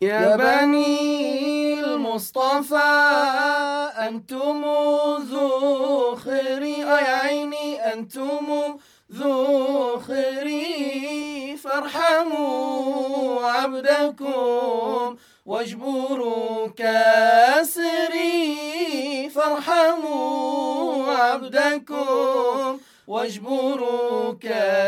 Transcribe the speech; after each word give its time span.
يا 0.00 0.36
بني 0.36 1.80
المصطفى 1.80 2.76
أنتم 3.98 4.64
ذو 5.30 6.16
خيري 6.16 6.78
يا 6.78 7.16
عيني 7.16 7.92
أنتم 7.92 8.78
ذو 9.12 9.98
خيري 10.00 11.56
فارحموا 11.56 13.46
عبدكم 13.46 15.16
واجبروا 15.46 16.68
كاسري 16.68 18.48
فارحموا 19.34 21.12
عبدكم 21.12 22.78
واجبروا 23.06 24.32
كاسري 24.32 24.87